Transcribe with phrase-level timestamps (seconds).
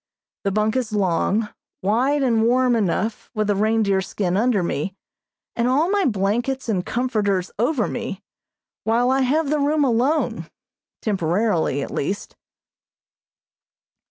[0.45, 1.49] The bunk is long,
[1.83, 4.95] wide and warm enough with a reindeer skin under me,
[5.55, 8.23] and all my blankets and comforters over me,
[8.83, 10.49] while I have the room alone,
[11.03, 12.35] temporarily, at least.